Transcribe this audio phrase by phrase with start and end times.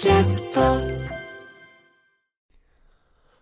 [0.00, 0.60] キャスト。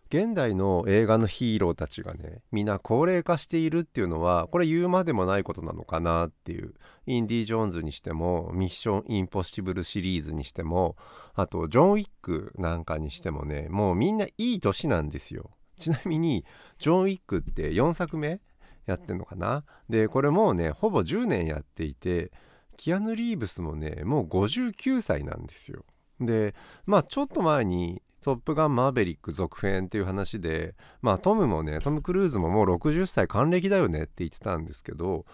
[0.09, 6.73] 現代の映画のヒーローたちがねみんな高齢化しているっていうのはこれ言うまでもないことなのかなっていう
[7.05, 10.97] インディ・ジョーンズにしてもミッション・インポッシブルシリーズにしても
[11.35, 15.51] あとジョン・ウィックなんかにしてもねもうみんないい年なんですよ。
[15.79, 16.47] ちなみに
[16.79, 18.41] ジョン・ウィックって4作目
[18.87, 19.65] やってんのかな？
[19.91, 22.33] でこれもうねほぼ10年やっていて
[22.79, 25.85] キアヌ・リーブスもねもう59歳なんですよ。
[26.21, 26.55] で
[26.87, 35.27] まあちょっと前にトップガンマーベリック続編っていう話で、まあトムもね、トム・クルーズももう60歳還暦だよねって言ってたんですけど、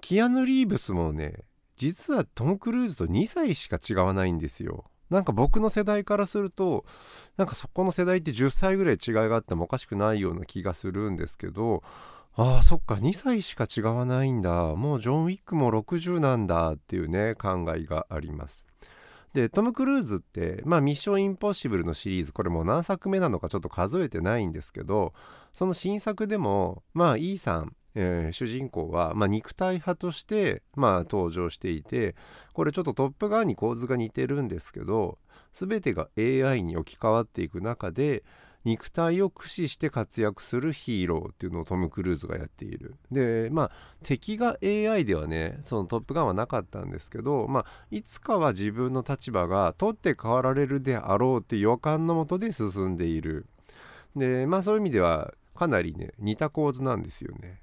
[0.00, 1.44] キアヌ・リーブスもね、
[1.76, 4.86] 実はトム・クルーズと2歳しか違わないんですよ。
[5.10, 6.86] なんか僕の世代からすると、
[7.36, 11.82] なんかそこの世代って10歳ぐらい違いがあってもおかしくないような気がするんですけど、
[12.34, 14.74] ああ、そっか、2歳しか違わないんだ。
[14.74, 18.71] もうジョン・ウィックも60なんだっていうね、考えがあります。
[19.32, 25.14] でトム・クルーズってまあミッション・インポッシブルのシリーズこれもう何作目なのかちょっと数えてないんですけど
[25.54, 32.14] その新作でもまあイーさん、えー、主人公は、まあ、肉体派としてまあ登場していて
[32.52, 35.18] これちょっとトップガンに構図が似てるんですけど
[35.54, 38.24] 全てが AI に置き換わっていく中で
[38.64, 42.94] 肉体を駆使して活躍するヒーローっていうのをトム・クルーズがやっている。
[43.10, 43.70] でまあ
[44.04, 53.46] 敵が AI ではねそのトップガンはなかったんですけどまあいつかは自分の立場が取って代わられるであろうって予感のもとで進んでいる。
[54.14, 57.62] でまあそういう意味ではかなりね似た構図なんですよね。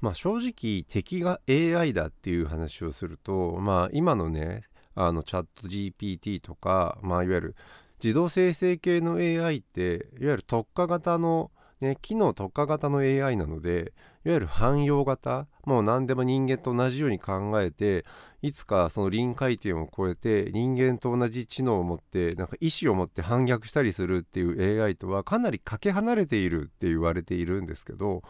[0.00, 4.62] まあ正直敵が AI だっていう話をするとまあ今のね
[4.94, 7.56] あのチャット GPT とかまあいわゆる
[8.02, 13.92] 自動生成系の AI っていわゆる特化型の、ね、機能特化型の AI なので
[14.24, 18.04] いわゆる汎用型もう何でも人間と同じように考えて
[18.42, 28.22] いつかその臨界点を超えて人間と同じ知能を持ってなんか意思を持って反逆したりするっていう AI とはかなりかけ離れているって言われているんですけど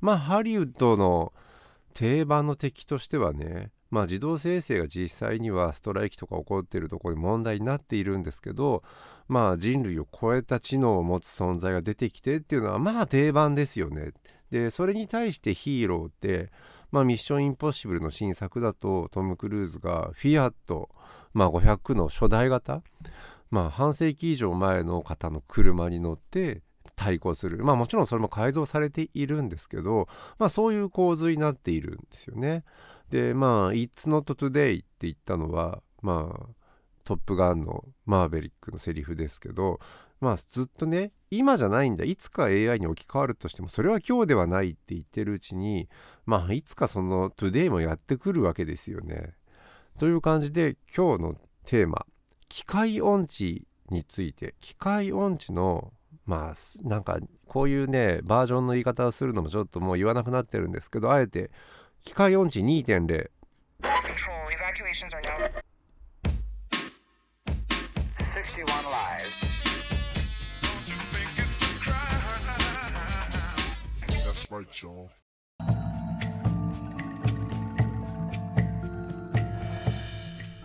[0.00, 1.32] まあハリウッドの
[1.94, 8.82] 定番の敵としてはねまあ自動生成が実際にはストライキとか起こっているところに問題になっているんですけど
[9.30, 14.10] まあ人類を超えた知能を持つ存在が出てきてっていうのはまあ定番ですよね。
[14.50, 16.50] でそれに対してヒーローって
[16.90, 20.90] まあミッションインポッシブルの新作だとトム・クルーズがフィアット、
[21.32, 22.82] まあ、500の初代型
[23.52, 26.62] まあ半世紀以上前の方の車に乗って
[26.96, 30.08] 対抗するまあもちろんそれも改造されているんですけど
[30.40, 32.64] まあそういう構図になっているんですよね。
[33.10, 36.59] でまあ「It's not today」って言ったのはまあ
[37.10, 39.80] トップガンのマーベリックのセリフですけど
[40.20, 42.04] まあずっとね今じゃないんだ。
[42.04, 45.88] いつか AI に置き換わるとしてもそれは今日ではないって言ってるうちに
[46.24, 49.34] まあいつかその Today もやってくるわけですよね。
[49.98, 51.34] という感じで今日の
[51.66, 52.06] テーマ
[52.48, 55.92] 機械音痴について機械音痴の
[56.26, 61.50] まあなんかこういうねバージョンの言い方をするのもちょっともう言わなくなってるんですけどあえて
[62.02, 63.30] 機械音痴2.0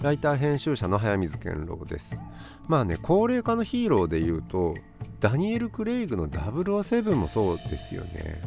[0.02, 2.18] ライター編集者の早水健郎です。
[2.68, 4.76] まあね高齢化のヒーローで言うと
[5.20, 8.42] ダニエル・クレイグの007もそうですよね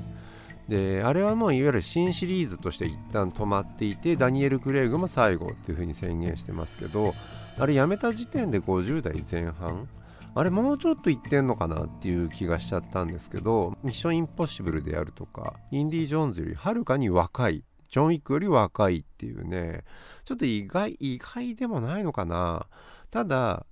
[0.69, 7.15] であれはもういわゆる新シリーズとして一旦止まっていてダニエル・クレイグも最後っていう風に宣言してますけど
[7.59, 9.89] あれやめた時点で50代前半
[10.35, 19.85] あれもうちょっといってんのかなっていう気がしちゃったんですけどミッションインポッシブルであるとかインディ・ジョーンズよりはるかに若いジョン・ウィックより若いっていうね
[20.27, 22.67] ちょっと意外意外でもないのかな。
[23.11, 23.65] ただ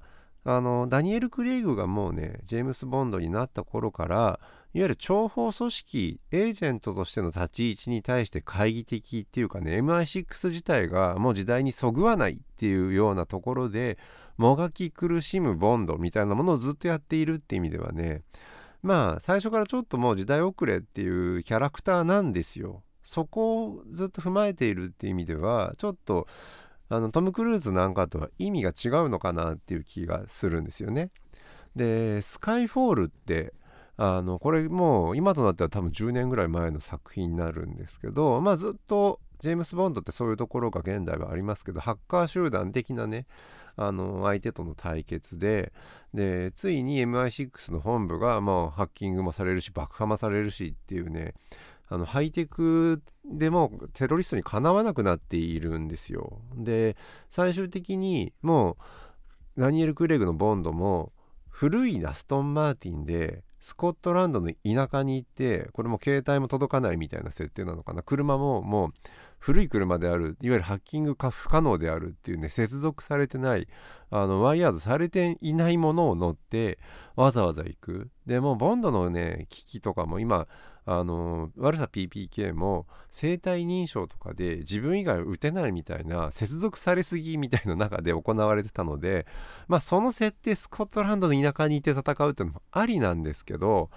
[0.45, 4.41] あのダニエル・クレイグがもうねジェームス・ボンドになった頃から
[4.77, 13.97] いわゆる諜報組織エージェントとしての立ち位置に対して懐疑的っていうかね MI6 自体がもう時代にそぐわないっていうようなところで
[14.37, 18.21] もがき苦しむボンドみたいなものをずっとやっているって意味ではね
[18.83, 22.83] まあ最初からちょっともう時代遅れっていうキャラクターなんですよ。
[23.03, 26.27] そこをずっと踏まえているっていう意味ではちょっと
[26.91, 31.09] あのトム・クルーズなんかとは意味が違うのかなっていう気がするんですよね。
[31.75, 33.55] でスカイフォールって
[33.99, 43.27] あのこれもう今となっては多分10年ぐらい前の作品になるんですけどまあずっとジェームス・ボンドってそういうところが現代はありますけどハッカー集団的なね
[43.77, 45.73] あの相手との対決で
[46.15, 51.35] でついに MI6 の本部がもうハッキングもされるし爆破もされるしっていうね
[51.89, 56.41] あのハイテクでもテロリストにかなわなくなっているんですよ。
[56.57, 56.97] で
[57.31, 58.77] 最終的にも
[59.57, 61.13] うダニエル・クレグのボンドも
[61.49, 68.03] 古いアストン・マーティンでスコットランドの田舎に行ってこれも携帯も届かないみたいな設定なのかな。
[68.03, 68.91] 車ももう
[69.39, 73.69] 古い車であるいわゆるハッキングが不可能であるっていうね接続されてない
[74.11, 76.79] あのワイヤードされていないものを乗って
[77.17, 78.11] わざわざ行く。
[78.27, 80.47] でもボンドのね機器とかも今
[80.89, 89.27] あの悪さ PPK も生体認証とかで自分以外打てないみたいな接続されすぎみたいな中で行われてたので
[89.67, 93.91] まあその設定スコットランドの田舎にいて戦うっていうのもありなんですけど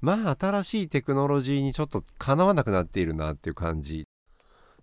[0.00, 4.08] まあ新しいテクノロジーにちょっとかなわなくなっているなっていう感じ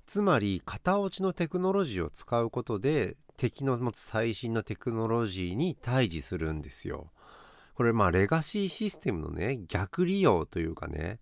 [0.08, 7.12] つまり型落ちのテクノロジーを使うことで敵の持つ最新のテクノロジーに対峙するんですよ。
[7.74, 11.20] これまあレガシーシステムのね逆利用というかね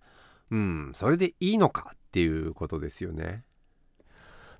[0.51, 3.44] うんそれでいいのかっていうことですよね。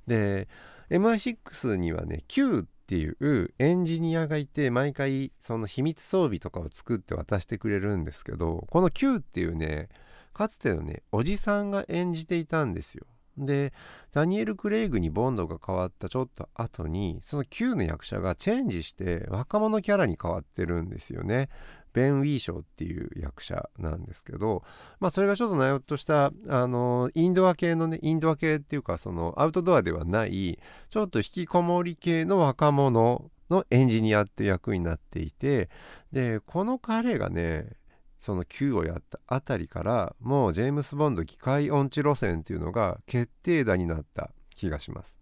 [0.06, 0.48] で
[0.90, 9.90] MI6 にはね Q っていうエンジニアがいて毎回その秘密装備とかを作って渡してくれるんですけどこの Q っていうね
[10.34, 13.06] かつてのねおじさんが演じていたんですよ。
[13.38, 13.72] で
[14.14, 21.50] ダニエル・クレイグにボンドが変わったちょっと後にその Q の役者がチェンジして若者キャラに変わってるんですよね。
[21.98, 24.62] ベン・ウィーショーっていう役者なんですけど、
[25.00, 30.60] まあ、それがちょっとなよっとしたあのインドア系のねインドア系っていうかそのアウトドアではない
[30.92, 35.70] ちょっと引きこもり系の若者のエンジニアっていう役になっていて
[36.12, 37.72] でこの彼がね
[38.20, 45.18] その Q をやったあたりからもうジェームス・ボンド機械音痴路線っていうのが決定打になった気がします。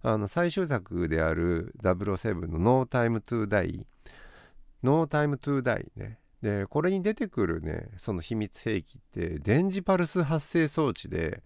[0.00, 3.84] あの最終作である007の No Time to Die
[4.82, 6.18] No Time to Die ね。
[6.42, 11.42] で、これに出てくるね、その秘密兵器って電磁パルス発生装置で、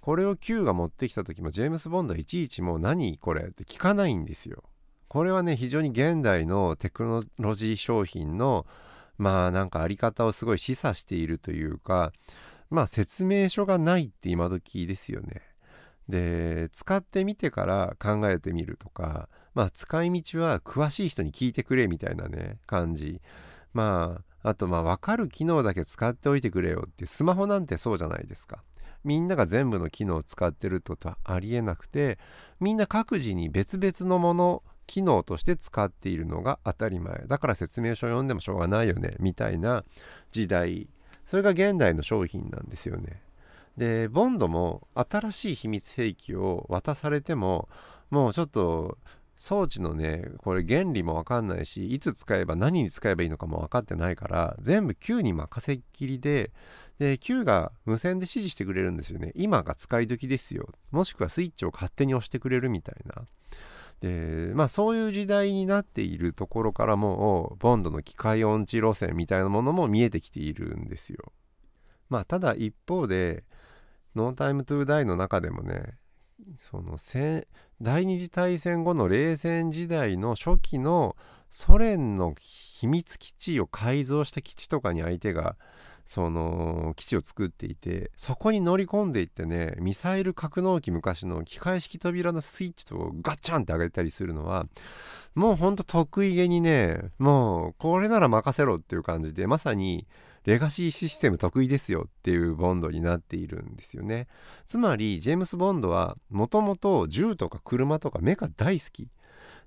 [0.00, 4.62] これを Q が持ってきた時もジェームス・ボンドはいちいちもう何これって聞かないんですよ。
[5.08, 8.66] これはね、非常に現代のテクノロジー商品の
[9.16, 12.12] まあなんかあり方をすごい示唆しているというか、
[12.70, 15.42] まあ説明書がないって今時ですよね。
[16.08, 23.20] で、使ってみてから考えてみるとか、まあ使い道は詳しい人に聞いてくれみたいなね感じ。
[23.72, 28.62] まああとまあ分かる機能だけ使っておいてくれよってスマホなんてそうじゃないですか。
[29.04, 32.18] みんなが全部の機能を使ってるってことはありえなくて
[32.60, 37.24] みんな各自に別々のもの機能として使っているのが当たり前。
[37.26, 39.84] だから説明書読んでもしょうがないよねみたいな
[40.32, 40.88] 時代。
[41.26, 43.22] それが現代の商品なんですよね。
[43.76, 47.68] でボンドも新しい秘密兵器を渡されても
[48.10, 48.98] もうちょっと
[49.38, 56.50] 装置のねこれ原理も分かんないしいつ使えば何に使えばいいのかも分かってないから全部 Q に任せっきりで
[56.98, 59.30] で Q が無線で指示してくれるんですよね。
[59.36, 60.68] 今が使い時ですよ。
[60.90, 63.24] もしくはスイッチを勝手に押してくれるみたいな。
[64.00, 71.32] でまあそういう時代になっているところからもボンドの機械音痴路線みたいなものも見えてきているんですよ。
[72.08, 73.44] まあただ一方で
[74.16, 75.98] ノータイムトゥーダイの中でもね
[76.58, 76.98] その
[77.80, 81.14] 第二次大戦後の冷戦時代の初期の
[81.50, 85.56] ソ連の秘密基地を改造した基地とかに相手が
[86.04, 94.66] その基地を作っていてそこに乗り込んでいってねミサイル格納機昔の機械式扉のスイッチとガッチャンって上げたりするのは
[95.34, 100.06] もうほんと得意げにねもうこれなら任せろっていう感じでまさに
[100.48, 104.28] レガシーシステム得意ですよっていうボンドになっているんですよね。
[104.64, 109.10] つまりジェームス・ボンドはもともと銃とか車とかメカ大好き。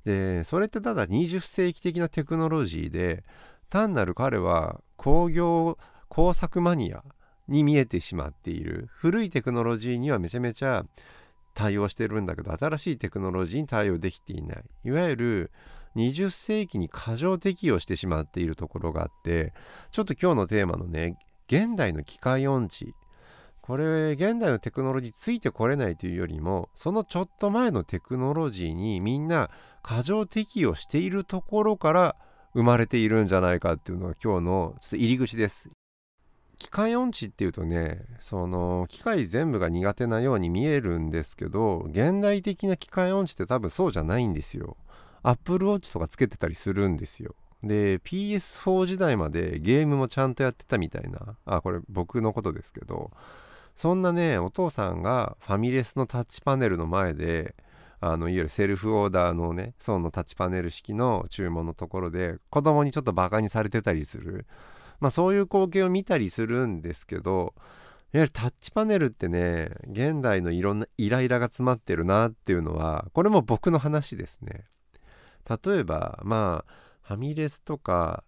[0.06, 3.24] でそれってただ20世紀的なテクノロジーで
[3.70, 7.04] 単なる彼は工業工作マニア
[7.48, 8.90] に見えてしまっている。
[8.92, 10.84] 古いテクノロジーにはめちゃめちゃ
[11.54, 14.64] 対応してるんだけど新しいテクノロジーに対応できていない。
[14.86, 15.52] いわゆる
[15.96, 19.54] 20世紀に過剰適用してしまっているところがあって
[19.92, 21.18] ちょっと今日のテーマのね
[21.48, 22.94] 現代の機械音痴。
[23.62, 29.52] これ現代のテクノロジーついてこれないというよりもそのちょっと前のテクノロジーにみんな
[29.84, 32.16] 過剰適用しているところから
[32.54, 35.70] 生まれているんじゃないかっていうのが今日の入り口です。
[36.58, 44.78] 機械音痴っていうとねその機械全部が苦手なように見えるんですけど現代的な機械音痴って多分そうじゃないんですよ。
[45.24, 47.36] Apple Watch とかつけてたりするんですよ。
[47.64, 53.12] で、PS4 時代までゲームもちゃんとやってたみたいな、あ、これ僕のことですけど、
[53.76, 57.56] そんなね、お父さんがファミレスのタッチパネルの前で、
[58.04, 64.48] あのいわゆるセルフオーダーのね、そのタッチパネル式の注文のところで、子供にちょっとバカにされてたりする。
[65.00, 67.54] まあそういう光景を見たりするんですけど、
[68.14, 74.66] いわゆるタッチパネルってね、現代のいろんなイライラが詰まってるなっていうのは、これも僕の話ですね。
[75.48, 78.24] 例えばまあファミレスとか、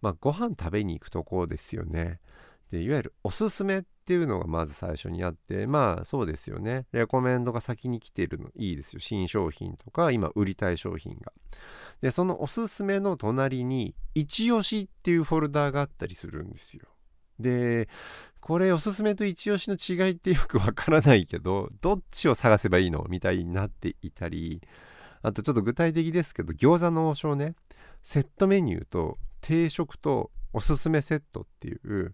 [0.00, 2.20] まあ、ご飯食べに行くとこですよね。
[2.70, 6.86] でいわゆるおすすめっていうのがまず最初にあってまあそうですよね。
[6.92, 9.00] レコメンドが先に来てるのいいですよ。
[9.00, 11.32] 新商品とか今売りたい商品が。
[12.00, 16.86] でそのおすすめの隣に一押しっていうフォルダーがあったりするんですよ。
[17.38, 17.88] で
[18.40, 24.62] これおすすめと一押しの違いってよくわからないけどどっちを探せばいいのみたいになっていたり
[25.22, 27.54] あとちょっと具体的ですけど餃子の王将ね。
[28.02, 32.12] セットメニューと定食とおすすめセットっていう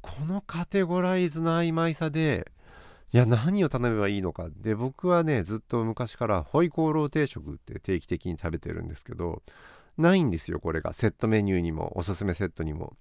[0.00, 2.50] このカテゴライズの曖昧さで
[3.12, 4.48] いや何を頼めばいいのか。
[4.56, 9.42] で僕はねずっと昔からホイコーロー定食って定期的に食べてるんですけど
[9.98, 10.92] ないんですよこれが。
[10.92, 12.96] セットメニューにもおすすめセットにも。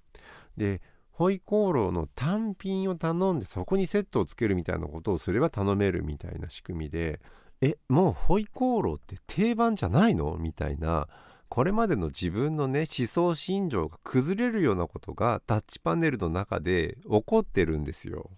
[0.57, 0.81] で
[1.11, 7.21] ホイコーローの単品を頼んでそこにセットをつけるみたいなことをすれば頼めるみたいな仕組みで
[7.61, 10.35] えもうホイコーローって定番じゃないの？
[10.37, 11.07] みたいな
[11.47, 18.31] これまでの自分のね思想信条が崩れるようなことがタッチパネルの中で起こってるんですよ。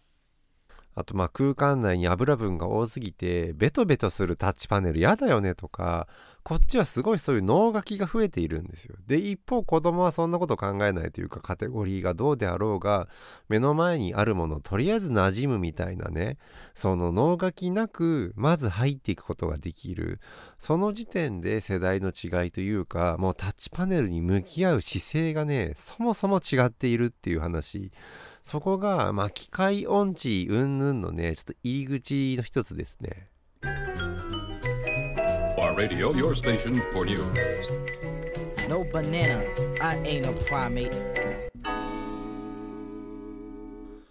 [0.96, 6.08] あとまあ空間内に油分が多すぎてベトベトするタッチパネルやだよねとか
[6.44, 8.96] こっちはすごいそういう脳書きが増えているんですよ。
[9.08, 13.08] で一方子供はそんなこと考えないというかカテゴリーがどうであろうが
[13.48, 16.38] 目の前にあるものとりあえず馴染むみたいなね
[16.76, 20.20] その脳書きなくまず入っていくことができる
[20.60, 27.92] その時点で世代の違いというかもうタッチパネルに向き合う姿勢がねそもそも違っているっていう話。
[28.44, 33.30] そこが、まあ、機械音痴云々のね、ちょっと入り口の一つですね。
[35.78, 37.24] Radio, your station for news.
[38.70, 39.42] No banana,
[39.82, 40.92] I ain't a primate.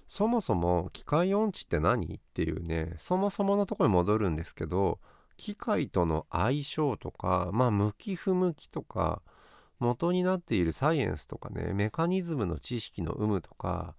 [0.09, 2.15] そもそも機械音痴って何？
[2.15, 4.99] っていうね、そもそものところに戻るんですけど、
[5.37, 9.21] 機械との相性とか、まあ、向き不向きとか、
[9.79, 13.95] 元になっているサイエンスとかね、メカニズムの知識の有無とか、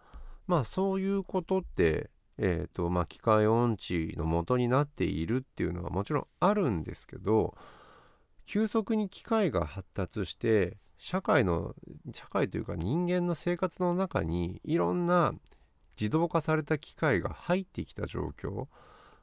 [0.48, 7.56] まあそういうことって、えーとまあ、機械音痴の元になっているっていうのはもちろんあるんですけど
[8.46, 11.76] 急速に機械が発達して社会の
[12.14, 15.34] 社会というか人間の生活の中にいろんな
[16.00, 18.68] 自動化された機械が入ってきた状況。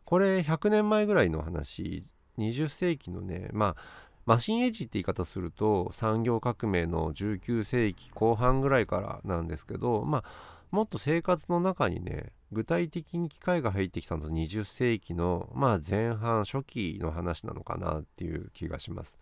[0.05, 2.05] これ100年前ぐらいの話
[2.39, 10.25] 20世紀のねまあマシンエイジって言い方すると産業革命の19世紀後半ぐらいからなんですけどまあ
[10.71, 19.19] もっと生活の中にね具体的に機械が入ってきたのと20世紀のまあ前半初期の話なのかなっていう気がします。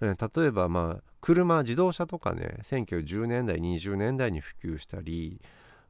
[0.00, 5.40] 例えばまあ車自動車とかね1910年代20年代に普及したり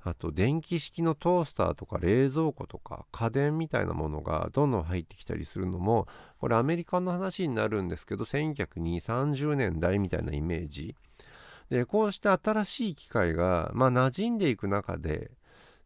[0.09, 6.07] あと電気式のトースターとか冷蔵庫とか家電みたいなものがどんどん入ってきたりするのも
[6.39, 10.95] これアメリカの話になるんですけど192030年代みたいなイメージ
[11.71, 15.31] でこうして新しい機械が、まあ、馴染んでいく中で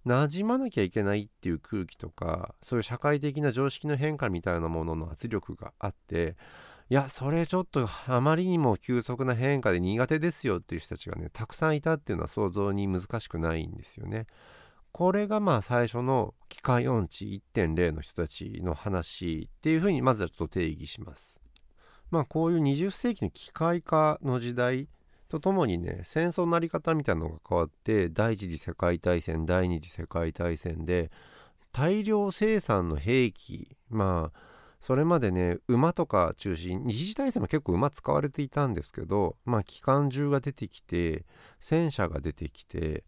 [0.07, 6.37] 馴染まなきゃいけないっていう空気とかそういう社会的な常識の変化みたいなものの圧力があって
[6.89, 14.27] いやそれちょっとあまりにも急速な変化で苦手ですよっていう人たちがねたくさんいたっていうのは想像に難しくないんですよね。
[14.93, 21.37] これがまあ最初の機械音痴1.0の人たちの話っていうふうにまずはちょっと定義します。
[22.11, 24.89] まあこういう20世紀の機械化の時代
[25.31, 31.13] とともにね戦争のなり方みたいなのが変わって第一次世界大戦第二次世界大戦で
[31.73, 34.39] 大量生産の兵器まあ
[34.81, 41.25] それまでね馬とか中心二次大戦も結構馬使われていたんですけどまあ機関銃が出てきて
[41.61, 43.05] 戦車が出てきて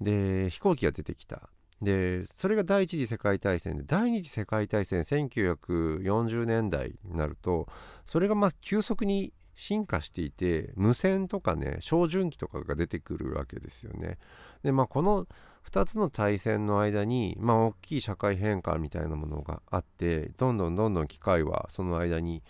[0.00, 1.50] で飛行機が出てきた。
[1.82, 7.68] でそれが第一次世界大戦で第二次世界大戦1940年代になると
[8.04, 14.16] それがまあ急速に進化していて無線とかね照準器とかが出てくるわけですよね。
[14.62, 15.26] でまあこの
[15.68, 22.44] 2つの対戦の間にまあ大きい社会変化みたいなものがあってどんどんどんどん機械はその間に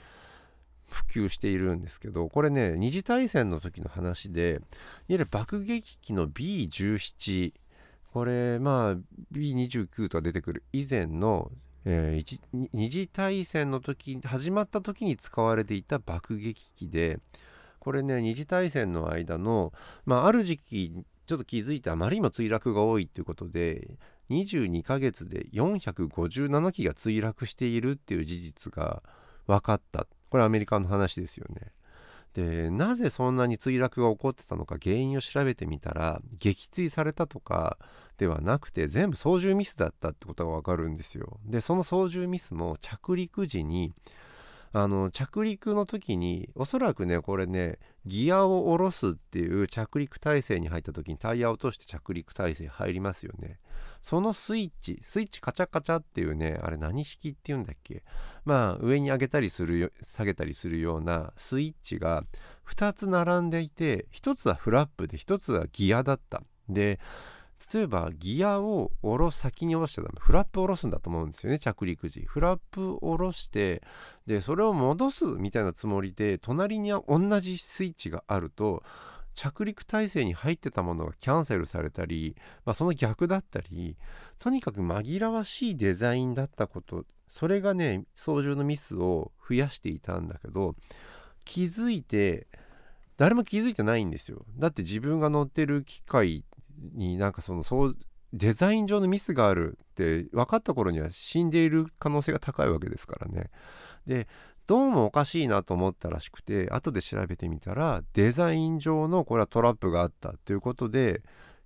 [0.87, 4.61] 普及しているんですけどこれね二次大戦の時の話でいわ
[5.09, 7.55] ゆる爆撃機の B17
[8.12, 8.97] これまあ
[9.33, 11.50] B29 とか出てくる以前の
[11.85, 17.19] えー、二次大戦の時始まった時に使われていた爆撃機で
[17.79, 19.73] これね二次大戦の間の、
[20.05, 23.99] まあ、ある時期ちょっと気づいてあまりにも墜落が多いっていうことで
[24.31, 29.03] 22ヶ月で457機が墜落しているっていう事実が
[29.47, 31.73] 分かったこれアメリカの話ですよね。
[32.35, 37.79] でなぜそんなに墜落が起こってたのか原因を調べてみたら撃墜されたとか
[38.19, 41.39] ではなくて全部操縦ミスだったってことがわかるんですよ。
[41.47, 43.95] でその操縦ミスも着陸時に
[44.73, 53.61] あの着陸の時におそらくねこれねギアを下ろすっていう着陸体制に入った時にタイヤを落として着陸体制入りますよね。
[54.03, 58.03] そのスイッチスイッチカチャカチャっていうねあれ何式っていうんだっけ？
[58.45, 62.25] まあ上に上げたりする下げたりするようなスイッチが
[62.69, 66.43] 2つ並んでいて1つはフラップで1つはギアだった。
[66.69, 67.01] で
[67.73, 70.15] 例えばギアを下ろ先に下ろしちゃダメ。
[70.19, 72.23] フラップ下ろすんだと思うんですよね着陸時。
[72.23, 73.83] フラップ下ろして
[74.27, 78.83] でそれを戻すみたいなつもりで隣には同じスイッチがあると
[79.35, 82.35] 着陸体制に入ってたものがキャンセルされたり、
[82.65, 83.97] まあ、その逆だったり
[84.39, 90.75] とにかく紛らわしいデザインだったことそれがね操縦のミスを増やしていたんだけど
[91.45, 92.49] 気づいて
[93.17, 94.45] 誰も気づいてないんですよ。
[94.59, 96.45] だって自分が乗ってる機械
[96.95, 97.97] になんかそのそう
[98.33, 103.51] デザイン上のミスがあるって分かった頃には死んでいる可能性が高いわけですからね。
[104.07, 104.29] で
[104.67, 111.23] どうもおかしいなと思ったらしくて後で調べてみたらデザイン上のこれはトラップがあったということで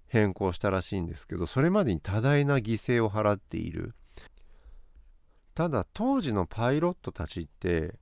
[0.07, 3.95] 変更したらしいんですけどそれまでに多大な犠牲を払っている
[5.55, 7.95] ただ当時のパイロットたちって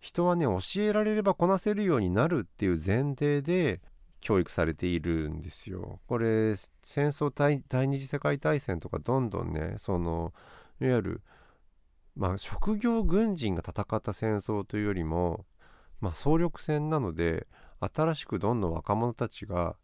[0.00, 3.80] 人はね教えられればこなせるようになるっていう前提で
[4.26, 6.00] 教育されているんですよ。
[6.08, 10.34] これ戦争第二次世界大戦とかどんどんねその
[10.80, 11.22] いわゆる
[12.16, 15.46] まあ職業軍人が戦った戦争というよりも
[16.00, 17.46] まあ総力戦なので
[17.78, 19.76] 新しくどんどん若者たちが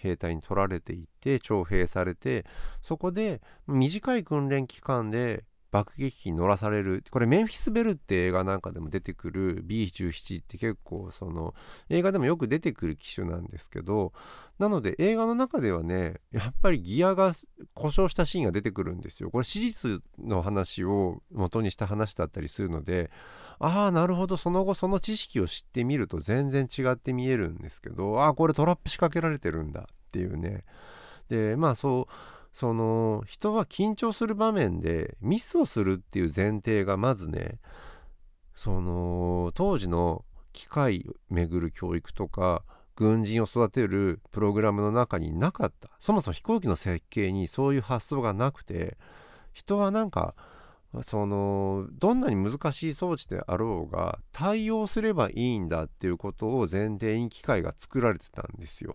[0.00, 2.44] 兵隊に取られていって徴兵されて
[2.82, 7.02] そこで短い訓練期間で爆撃機に乗らされる。
[7.10, 9.64] これメンフィス・ベルって映画なんかでも出てくる。
[9.66, 11.52] B17 って結構その
[11.88, 14.12] 映画でもよく出てくる機種なんですけど
[14.60, 17.32] なので映画の中ではねやっぱりギアが
[17.74, 19.32] 故障したシーンが出てくるんですよ。
[19.32, 23.10] これ史実の話を元にした話だったりするので
[23.58, 24.36] ああなるほど。
[24.36, 30.62] その後その知識を知ってみると全然違って見えるんですけどああこれトラップ仕掛けられてるんだっていうね。
[31.28, 37.58] でまあそうその人は緊張する場面でミスをするっていう前提がまずね
[38.54, 42.62] その当時の機械を巡る教育とか
[42.94, 48.96] 軍人を育てるプログラムの中になかったそもそも飛行機の設計にそういう発想がなくて
[49.52, 50.36] 人はなんか
[51.02, 58.94] そのどんなに難しい装置であろうが対応すればいいんだっていうことを前提に機械が作られてたんですよ。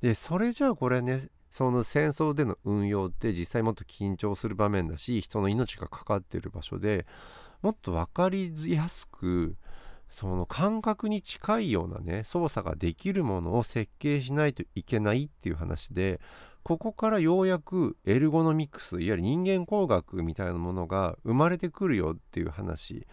[0.00, 7.04] でそれじゃあこれねその戦争での運用って実際もっと緊張する場面だし人の命がかかっている場所で
[7.60, 9.54] もっと分かりやすく
[10.08, 16.22] その感覚に近いようなね操作ができるものを設計しないといけないっていう話で
[16.62, 23.06] ここからようやくエルゴノミクスいわゆる人間工学みたいなものが生まれてくるよっていう話。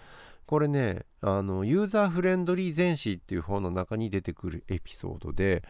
[0.45, 5.63] これねあのユーザーフレンドリー全史っていう本の中に出てくるエピソードで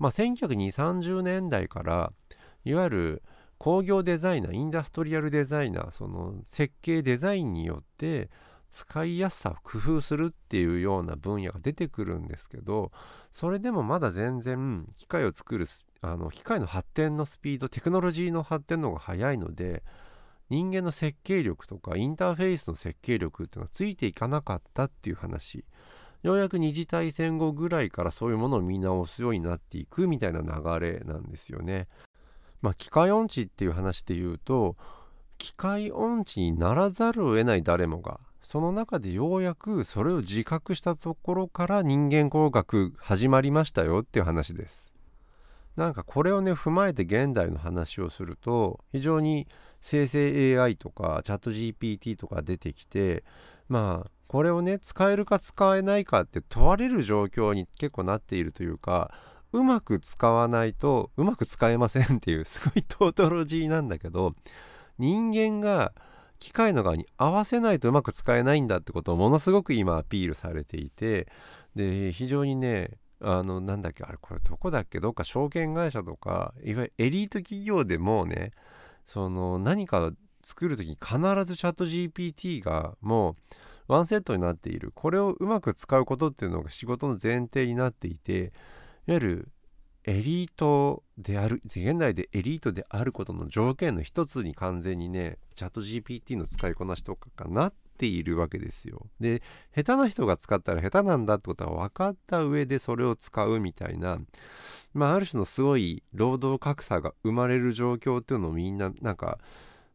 [0.00, 2.12] まあ、192030年代から
[2.64, 3.22] いわゆる
[3.58, 8.30] 工業デザイナーインダストリアルデザイナーその設計デザインによって
[8.70, 12.92] 使いやすさを工夫するっていうような分野が出てくるんですけど
[13.30, 15.66] それでもまだ全然機械を作る
[16.00, 19.82] あの機械の発展のスピードテクノロジーの発展の方が速いので
[20.48, 25.64] 人間の設計力とかインターフェースの設計力っていうのがついていかなかったっていう話。
[26.22, 31.88] ようやく二次大戦後ぐらいからそういうものを見直すようになっていくみたいな流れなんですよね。
[32.60, 34.76] まあ、機械音痴っていう話で言うと
[35.38, 44.92] 機械音痴にならざるを得ない誰もがその中でようやくそれを自覚したところから人間工学始まりましたよっていう話です。
[45.76, 49.46] なんかこれをね踏まえて現代の話をすると非常に
[49.80, 53.24] 生成 AI とかチャット GPT とか出てきて
[53.68, 59.12] まあこれをね使えるか使えないかって問われる状況に結構なっているというか
[59.52, 64.36] うまく使わないとうまく使えませんっていうすごいトートロジーなんだけど
[64.98, 65.92] 人間が
[66.38, 71.26] 機械の側に合わせないとうまく使えないんだってことをものすごく今アピールされていて
[71.74, 78.52] で非常にねあのなんだっけあれこれどこだっけどっか証券会社とかいわゆるエリート企業でもね
[79.06, 83.34] その何か作る時に必ずチャット GPT がもう
[83.90, 88.50] ワンセットになっているこれをうまく使うことっていうのが仕事の前提になっていていわ
[89.14, 89.48] ゆる
[90.04, 99.08] エリートである現代でエリートであることの条件の一つに完全にねチャット GPT の使いこなしとかがなっているわけですよ。
[99.18, 99.42] で
[99.74, 104.20] 下手な人が使ったら下手なんだってことは分かった上でそれを使うみたいな
[104.94, 109.40] まあある種のすごい労働格差が生まれる状況っていうのをみんななんか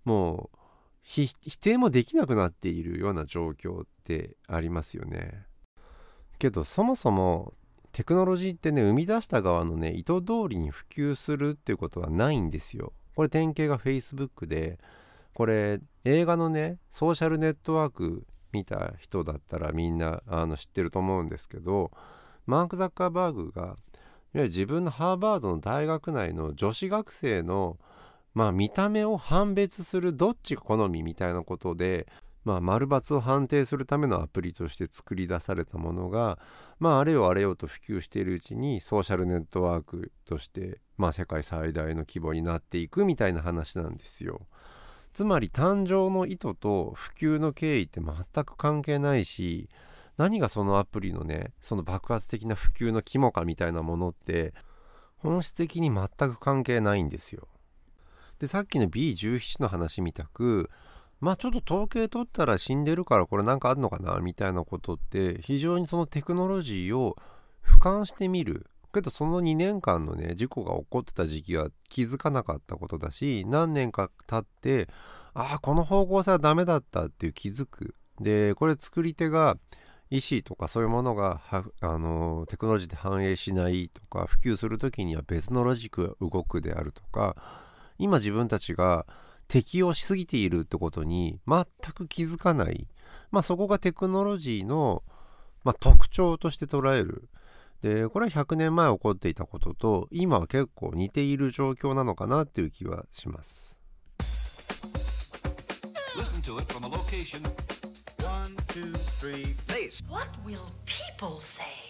[0.04, 0.58] もう
[1.06, 5.46] 否定もできなくなっているような状況ってありますよね。
[6.40, 7.54] けどそもそも
[7.92, 12.92] テクノロジーってね生み出した側のね意図通りに普及するっていうことはないんですよ。
[13.16, 14.80] これ典型が Facebook で
[15.34, 21.92] これ映画のねソーシャルネットワーク見た人だったらみんなあの知ってると思うんですけど
[22.46, 23.76] マーク・ザッカーバーグがいわ
[24.34, 27.78] ゆる自分のハーバードの大学内の女子学生の
[28.36, 32.06] まあ見た目を判別するどっちが好みみたいなことで
[32.46, 36.38] まあ、丸抜を判定するためのアプリとして作り出されたものが、
[36.80, 44.42] まあ、あれよあれよと普及しているうちにソーシャルネットワークとして、まあ、世界最大の規模になっていくみたいな話なんですよ。
[45.12, 49.70] つまり誕生の意図と普及の経緯って全く関係ないし
[50.18, 54.54] 何がそのアプリのねその爆発的な普及の肝かみたいなものって
[55.16, 57.48] 本質的に全く関係ないんですよ。
[58.40, 60.70] でさっきの B17 の話みたく
[61.20, 67.16] まあちょっと統計取ったら死んでるからこれなんかあるのかなみたいなことって非常にそのテクノロジーを
[67.64, 68.68] 俯瞰してみる。
[68.94, 74.88] けどその2年間のね事故が起こってた時期は気づかなかったことだし何年か経って
[75.34, 77.94] ああこの方向性はダメだったっていう気づく。
[78.22, 79.58] でこれ作り手が
[80.10, 81.42] 意思とかそういうものが
[81.82, 87.36] あのテクノロジーで反映しないとか普及する時には別のロジックが動くであるとか
[87.98, 89.06] 今自分たちが
[89.48, 92.88] 適用しすぎているってことに全く気づかない、
[93.32, 95.04] まあ、そこがテクノロジーの、
[95.64, 97.30] まあ、特徴として捉える
[97.82, 103.76] でこれは100年前起こっていたことと今は結構似ている状況なのかなっていう気はします。
[106.18, 107.42] Listen to it from a location.
[108.24, 110.02] One, two, three, please.
[110.10, 111.86] What will people say?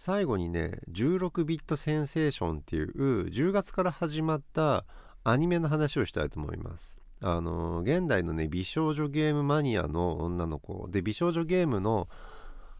[0.00, 4.86] 最後にね16ビットセンセーションっていう10月から始まった
[5.24, 6.98] アニメの話をしたいと思います。
[7.20, 12.08] あの現代のね美少女ゲームマニアの女の子で美少女ゲームの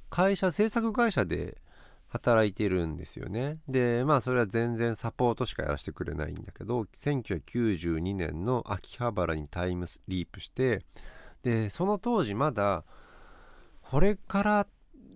[0.08, 1.60] 会社制作会社で
[2.08, 3.58] 働いてるんですよね。
[3.68, 10.80] でまあそれは全然サポートしかやらせてくれないんだけど1992年の秋葉原にタイムスリープして
[11.42, 12.82] でその当時まだ
[13.82, 14.66] これから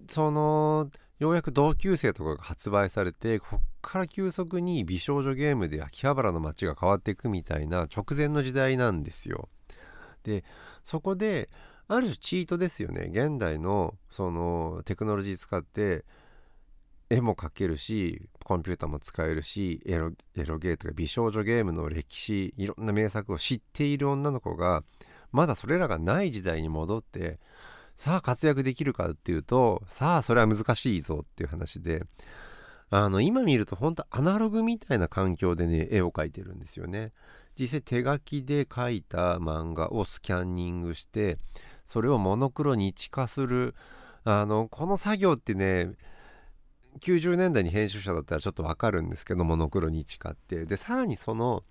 [0.07, 0.91] その
[1.25, 9.49] ようやく同級生とかが発売されてこっから急速に美少女ゲームで秋葉原の街が変わっていくみたいな直前の時代なんですよ。
[10.23, 10.45] で
[10.83, 11.49] そこで
[11.89, 16.05] ある種チートですよね現代のそのテクノロジー使って
[17.09, 24.83] 絵も描けるしコンピューターも使えるしエロエロゲーとか美少女ゲームの歴史いろんな名作を知っている女の子が
[25.33, 27.39] まだそれらがない時代に戻って
[27.97, 32.05] さあ活躍できるかっていうとさあそれは難しいぞっていう話で
[32.91, 37.13] あの今見ると本当アナログみたいな環境でね絵を描いてるんですよね。
[37.59, 41.39] 実際手書きで描いた漫画をスキャンニングして
[41.85, 43.75] それをモノクロに置化する
[44.25, 45.93] あのこの作業ってね
[47.01, 50.65] 90年代に編集者だったらちょっとわかるんですけどモノクロに置化って。
[50.65, 51.65] でさらにその、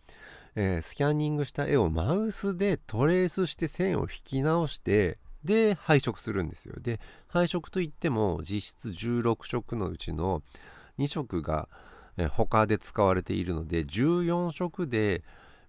[0.55, 6.75] えー、スキャンニングした絵をマウスでトレースして線を引き直してで配色するんですよ。
[6.79, 10.41] で配色といっても実質16色のうちの
[10.99, 11.69] 2色が
[12.31, 15.23] 他で使われているので14色で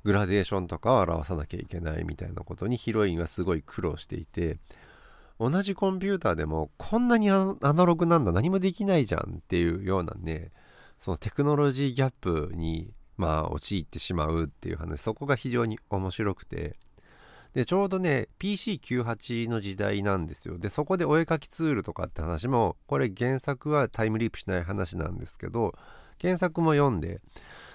[0.05, 4.59] グラデーションとかを表さなきゃいけないみたいなことにヒロインはすごい苦労していて
[5.41, 10.53] 同じコンピューターでもこんなにアナログなんだ何もできないじゃんっていうようなね
[10.99, 16.77] そのテクノロジーギャップにまあ陥ってしまうっていう話そこが非常に面白くて
[17.55, 20.59] でちょうどね PC98 の時代なんですよ。
[20.59, 25.73] でそこでお絵かきツールとかって話もこれ原作はタイムリープしない話なんですけど
[26.21, 27.21] 原作も読んで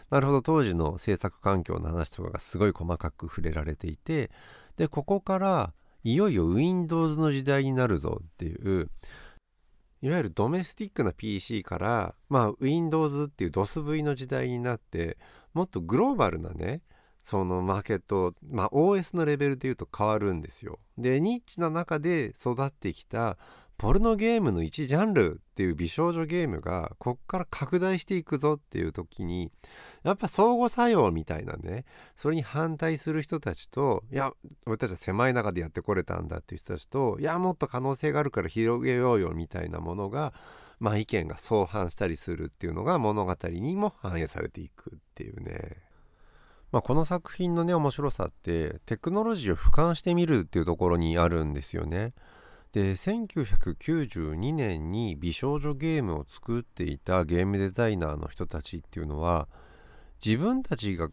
[0.10, 4.32] なるほど当時の制作環境の話とかがすごい細かく触れられていて
[4.76, 8.90] でここからいよいよ Windows の時代になるぞっていう
[10.02, 15.18] いわゆるドメスティックな PC からまあ Windows っていう DOSV の時代になって
[15.54, 16.82] もっとグローバルなね
[17.30, 20.80] そのマーケット、まあ、OS のレベルで言うと変わるんですよ。
[20.98, 23.38] でニッチな中で育ってきた
[23.78, 29.52] ポルノゲームの一ジャンルっていう美少女ゲームがこっから拡大していくぞっていう時に
[30.02, 34.32] やっぱ相互作用みたいなねそれに反対する人たちといや
[34.66, 40.34] 俺たちは狭い中でやってこれたんだっていう人たちといやもっと可能性があるから広げようよみたいなものが
[40.80, 45.89] まあ意見が相反したりするっていうのが物語にも反映されていくっていうね。
[46.72, 52.14] まあ、この作品のね面白さってテクノロジーを俯瞰してみるっていうところにあるんですよね。
[52.74, 59.48] で1992年に美少女ゲームを作っていたゲームデザイナーの人たちっていうのは
[60.24, 61.10] 自分たちが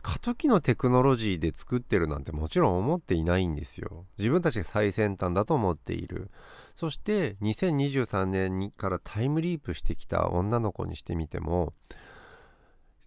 [0.00, 4.06] 過渡期のテクノロジーで作ってるなんてもちろん思っていないんですよ。
[4.18, 6.30] 自分たちが最先端だと思っている。
[6.76, 11.72] そして2023年からタイムリープしてきた女の子にしてみても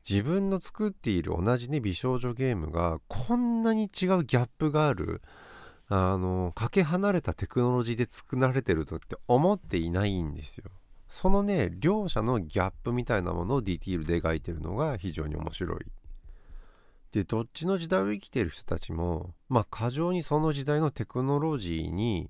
[0.09, 5.21] 自分の作っている同じね美少女ゲームがこんなに違うギャップがある
[5.89, 10.65] あのかけ離れたテクノロジーで作られてるとって思っていないんですよ。
[11.09, 15.79] そのね両者のギャップみたいなものをディティールで描いてるのが非常に面白い。
[17.11, 22.29] でどっちの時代を生きてる人たちもまあ過剰にその時代のテクノロジーに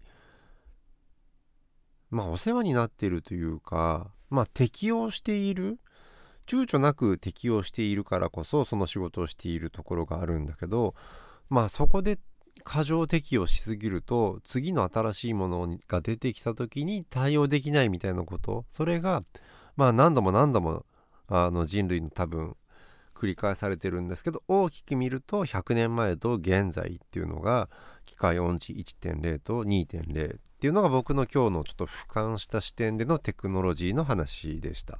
[2.10, 5.80] まあお世話になっているというかまあ適応している
[6.48, 10.96] 躊躇なく適応しているからこそその仕事をしているところがあるんだけど
[11.50, 12.18] まあそこで
[12.64, 19.24] 過剰適応しすぎると次の新しいものが出てきた時に対応できないみたいなことそれが
[19.76, 20.86] まあ何度も何度も
[21.28, 22.56] あの人類の多分
[23.14, 27.70] 繰り返されてるんですけど大きく見ると100年前と現在っていうのが
[28.06, 35.00] 機械音痴1.0と2.0っていうのが僕の今日のちょっと俯瞰した視点でのテクノロジーの話でした。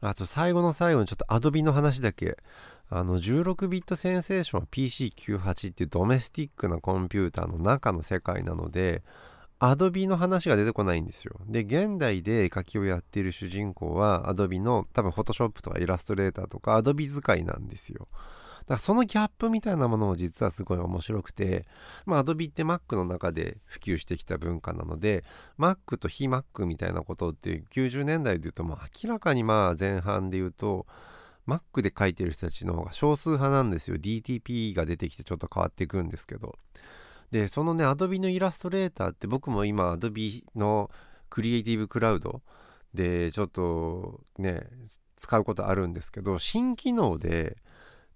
[0.00, 2.38] あと最後の最後にちょっとアドビの話だけ。
[2.90, 9.02] あの16ビットセンセーションは PC98 っていうドメスティックなコンピューターの中の世界なので
[9.60, 11.40] アドビの話が出てこないんですよ。
[11.46, 18.06] で、現代で絵描きをやっている主人公はアドビの多分フォトショップとかイラストレーターとかアドビ使いなんですよ。
[18.68, 21.66] からそのギャップみたいなものも実はすごい面白くて、
[22.06, 25.24] まあ Adobe って Mac の中で普及してきた文化なので、
[25.58, 30.86] Mac と非 Mac みたいなことって90年代で言うともう明らかにまあ前半で言うと、
[31.46, 33.96] Mac で書いてる人たちの方が少数派なんですよ。
[33.96, 36.58] DTP が出てきてちょっと変わっていくんですけど。
[37.30, 40.90] で、そのね、Adobe のイラストレーターって僕も今 Adobe の
[41.30, 42.42] クリエイティブクラウド
[42.92, 44.62] でちょっとね、
[45.16, 47.56] 使うことあるんですけど、新機能で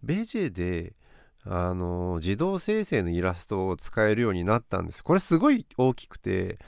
[0.03, 0.95] ベジェで
[1.45, 5.03] あの自動生成のイラストを使えるようになったんです。
[5.03, 6.59] これすごい大きくて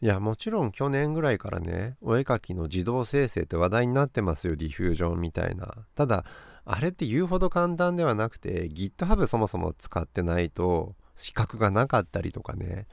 [0.00, 5.86] いやもちろん去年ぐらいからねお絵描きの自動生成って話題になってますよディフュージョンみたいな。
[5.94, 6.24] ただ
[6.64, 12.86] あれって言うほど簡単ではなくて GitHub そもそも使ってないと資格がなかったりとかね。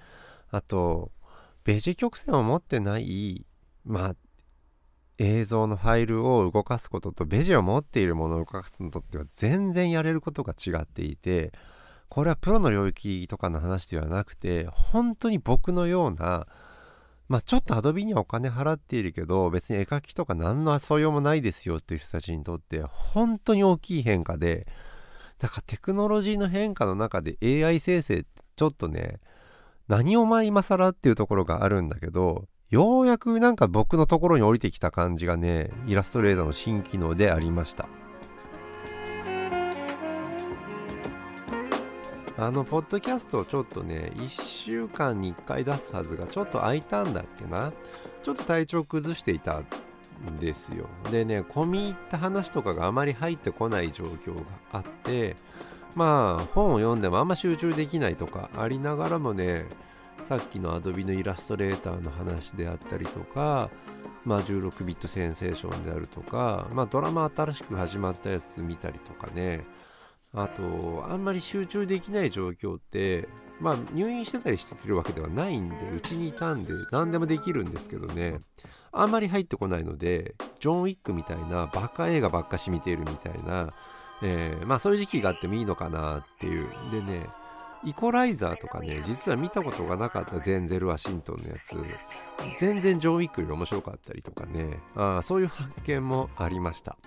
[0.51, 1.11] あと
[1.63, 3.45] ベジ曲線を持ってない
[3.85, 4.15] まあ
[5.23, 11.51] 映像のファイルを動かすこととベジを持っているものを動かすのとっては全然やれることが違っていて
[12.09, 16.47] これはプロの領域とかの話ではなくて本当に僕のような
[17.29, 24.65] まあちょっとアドビにはお金払っているけど別に絵描きとか何の素養もないですよっていう人たちにとって本当に大きい変化で
[25.37, 29.19] だからテクノロジーの変化の中で AI 生成ってちょっとね
[29.87, 37.89] 何を前今更っていうところがあるんだけどようやくなんか僕のところに降りてきた感じがね、イラストレーターの新機能でありました。
[42.37, 47.73] あの、ポッドキャストをちょっとね、1週間に1回出すはずがちょっと空いたんだっけな。
[48.23, 49.65] ちょっと体調崩していたん
[50.39, 50.87] ですよ。
[51.11, 55.35] でね、込み入った話とかがあまり入ってこない状況があって、
[55.93, 59.65] まあ、本を読んでもあんま集中できないとかありながらもね、
[60.23, 63.69] さっきの Adobe のイラストレーターの話であったりとか、
[64.23, 69.65] まあ、16ビットセンセーションであるとか、まあ、ドラマ新しく始まったやつ見たりとかね。
[70.33, 73.27] あとあんまり集中できない状況って
[73.59, 78.39] まあ入院してたりしてるわけではないんでうちにいたんで何でもできるんですけどね。
[78.93, 83.71] あんまり入ってこないのでジョン・ウィックみたいなバカ映画ばっかし見ているみたいな、
[84.21, 86.67] えー、まあそういう時期があってもいいのかなっていう。
[86.91, 87.27] でね
[87.83, 91.75] イコライザーとかね、実は見たことがなかったデンゼル・ワシントンのやつ、
[92.57, 96.97] 全然ジョン・ウィックより面白かったりとかね、あそういう発見もありました。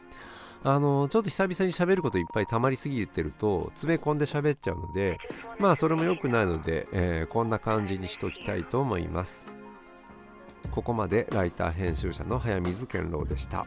[0.66, 5.18] あのちょっと久々に喋ることいっぱい溜まりすぎてると詰め込んで喋っちゃうので
[5.58, 9.46] まあそれも良くないので、えー、こんな感じにしときたいと思います。
[10.70, 13.66] ここまでライター編集者の早水健郎でした。